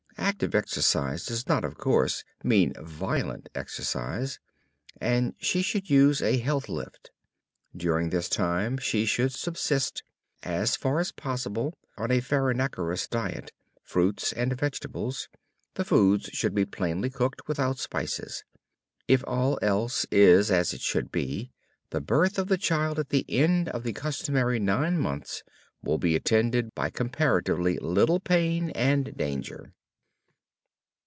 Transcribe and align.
Active 0.17 0.53
exercise 0.55 1.25
does 1.25 1.47
not, 1.47 1.65
of 1.65 1.77
course, 1.77 2.23
mean 2.43 2.73
violent 2.75 3.49
exercise. 3.53 4.39
And 4.99 5.33
she 5.39 5.61
should 5.61 5.89
use 5.89 6.21
a 6.21 6.37
"Health 6.37 6.69
Lift." 6.69 7.11
During 7.75 8.09
this 8.11 8.29
time 8.29 8.77
she 8.77 9.05
should 9.05 9.33
subsist 9.33 10.03
as 10.43 10.75
far 10.77 10.99
as 10.99 11.11
possible 11.11 11.75
on 11.97 12.11
a 12.11 12.21
farinaceous 12.21 13.07
diet, 13.09 13.51
fruits 13.83 14.31
and 14.31 14.53
vegetables. 14.57 15.27
The 15.73 15.83
foods 15.83 16.29
should 16.31 16.55
be 16.55 16.65
plainly 16.65 17.09
cooked, 17.09 17.41
without 17.47 17.77
spices. 17.79 18.43
If 19.07 19.23
all 19.27 19.59
else 19.61 20.05
is 20.11 20.49
as 20.49 20.71
it 20.73 20.81
should 20.81 21.11
be, 21.11 21.51
the 21.89 21.99
birth 22.01 22.39
of 22.39 22.47
the 22.47 22.57
child 22.59 22.99
at 22.99 23.09
the 23.09 23.25
end 23.27 23.69
of 23.69 23.83
the 23.83 23.93
customary 23.93 24.59
nine 24.59 24.97
months 24.97 25.43
will 25.83 25.97
be 25.97 26.15
attended 26.15 26.73
by 26.73 26.89
comparatively 26.89 27.77
little 27.79 28.19
pain 28.19 28.69
and 28.71 29.17
danger. 29.17 29.73